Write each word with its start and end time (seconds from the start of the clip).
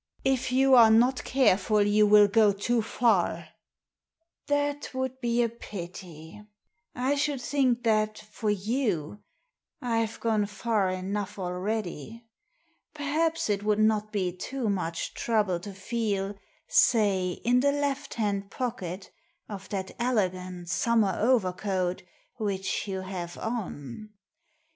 "If 0.35 0.51
you 0.51 0.73
are 0.73 0.89
not 0.89 1.23
careful 1.23 1.83
you 1.83 2.07
will 2.07 2.27
go 2.27 2.53
too 2.53 2.81
far!"" 2.81 3.49
That 4.47 4.91
would 4.95 5.21
be 5.21 5.43
a 5.43 5.47
pity. 5.49 6.41
I 6.95 7.13
should 7.13 7.39
think 7.39 7.83
that, 7.83 8.17
for 8.17 8.49
you, 8.49 9.19
I've 9.79 10.19
gone 10.19 10.47
far 10.47 10.89
enough 10.89 11.37
already. 11.37 12.25
Perhaps 12.95 13.47
it 13.47 13.61
would 13.61 13.77
not 13.77 14.11
be 14.11 14.31
too 14.35 14.69
much 14.69 15.13
trouble 15.13 15.59
to 15.59 15.71
feel, 15.71 16.33
say, 16.67 17.33
in 17.45 17.59
the 17.59 17.71
left 17.71 18.15
hand 18.15 18.49
pocket 18.49 19.11
of 19.47 19.69
that 19.69 19.91
elegant 19.99 20.67
summer 20.69 21.15
overcoat 21.15 22.01
which 22.37 22.87
you 22.87 23.01
have 23.01 23.37
on." 23.37 24.09